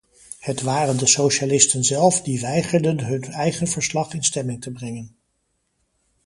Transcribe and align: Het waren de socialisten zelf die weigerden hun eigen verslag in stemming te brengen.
Het 0.39 0.61
waren 0.61 0.97
de 0.97 1.05
socialisten 1.05 1.83
zelf 1.83 2.21
die 2.21 2.39
weigerden 2.41 2.99
hun 3.05 3.23
eigen 3.23 3.67
verslag 3.67 4.13
in 4.13 4.23
stemming 4.23 4.61
te 4.61 4.71
brengen. 4.71 5.15